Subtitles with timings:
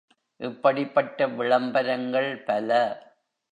[0.39, 2.69] இப்படிப்பட்ட விளம்பரங்கள் பல.